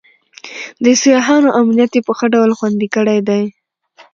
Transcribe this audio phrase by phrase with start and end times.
[0.83, 3.43] د سیاحانو امنیت یې په ښه ډول خوندي کړی دی.